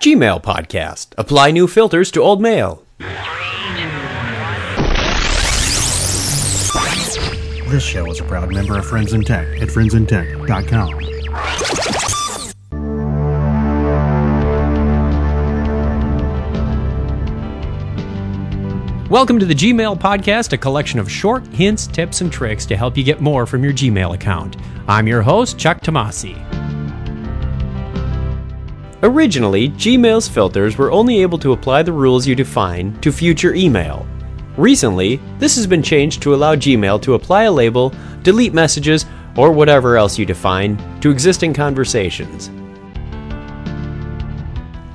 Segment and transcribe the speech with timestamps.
[0.00, 1.08] Gmail Podcast.
[1.18, 2.82] Apply new filters to old mail.
[7.68, 10.88] This show is a proud member of Friends in Tech at friendsintech.com.
[19.10, 22.96] Welcome to the Gmail Podcast, a collection of short hints, tips, and tricks to help
[22.96, 24.56] you get more from your Gmail account.
[24.88, 26.59] I'm your host, Chuck Tomasi.
[29.02, 34.06] Originally, Gmail's filters were only able to apply the rules you define to future email.
[34.58, 39.06] Recently, this has been changed to allow Gmail to apply a label, delete messages,
[39.36, 42.50] or whatever else you define to existing conversations.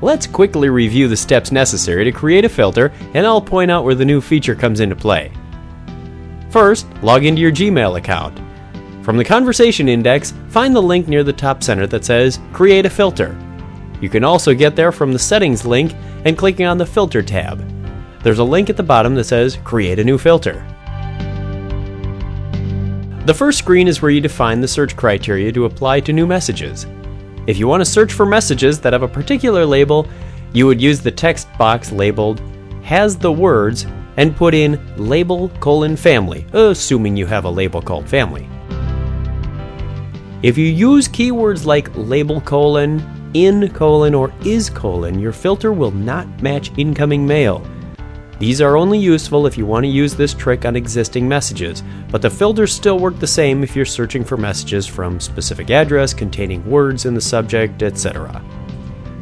[0.04, 3.96] Let's quickly review the steps necessary to create a filter, and I'll point out where
[3.96, 5.32] the new feature comes into play.
[6.52, 8.40] First, log into your Gmail account.
[9.04, 12.90] From the Conversation Index, find the link near the top center that says Create a
[12.90, 13.36] Filter.
[14.02, 15.94] You can also get there from the Settings link
[16.26, 17.64] and clicking on the Filter tab.
[18.24, 20.66] There's a link at the bottom that says Create a New Filter.
[23.26, 26.86] The first screen is where you define the search criteria to apply to new messages.
[27.48, 30.08] If you want to search for messages that have a particular label,
[30.54, 32.42] you would use the text box labeled
[32.84, 38.08] has the words and put in label colon family, assuming you have a label called
[38.08, 38.48] family.
[40.44, 43.00] If you use keywords like label colon,
[43.36, 47.62] in colon, or is colon, your filter will not match incoming mail.
[48.40, 52.22] These are only useful if you want to use this trick on existing messages, but
[52.22, 56.66] the filters still work the same if you're searching for messages from specific address containing
[56.66, 58.42] words in the subject, etc.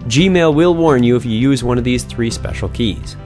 [0.05, 3.17] Gmail will warn you if you use one of these three special keys.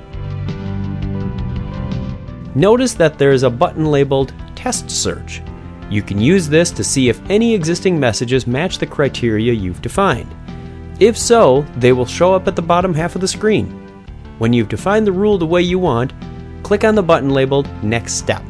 [2.55, 5.41] Notice that there is a button labeled Test Search.
[5.89, 10.33] You can use this to see if any existing messages match the criteria you've defined.
[10.99, 13.67] If so, they will show up at the bottom half of the screen.
[14.39, 16.13] When you've defined the rule the way you want,
[16.63, 18.43] click on the button labeled Next Step.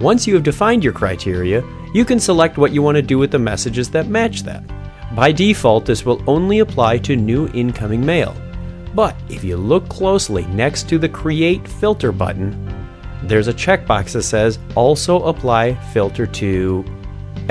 [0.00, 1.62] Once you have defined your criteria,
[1.94, 4.64] you can select what you want to do with the messages that match that.
[5.14, 8.34] By default, this will only apply to new incoming mail.
[8.94, 12.66] But if you look closely next to the Create Filter button,
[13.22, 16.84] there's a checkbox that says Also apply filter to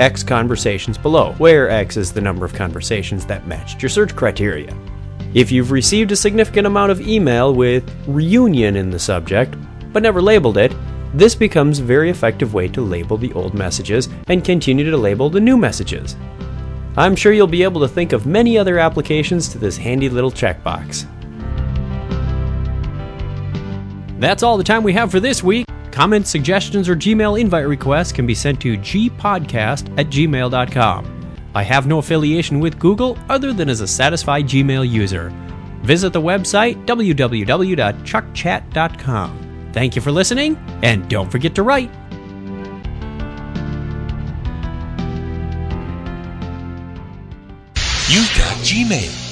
[0.00, 4.74] X conversations below, where X is the number of conversations that matched your search criteria.
[5.34, 9.54] If you've received a significant amount of email with reunion in the subject,
[9.92, 10.74] but never labeled it,
[11.12, 15.28] this becomes a very effective way to label the old messages and continue to label
[15.28, 16.16] the new messages.
[16.96, 20.30] I'm sure you'll be able to think of many other applications to this handy little
[20.30, 21.06] checkbox.
[24.18, 25.66] That's all the time we have for this week.
[26.00, 31.34] Comments, suggestions, or Gmail invite requests can be sent to gpodcast at gmail.com.
[31.54, 35.30] I have no affiliation with Google other than as a satisfied Gmail user.
[35.82, 39.70] Visit the website www.chuckchat.com.
[39.74, 41.90] Thank you for listening, and don't forget to write.
[48.08, 49.29] You've got Gmail.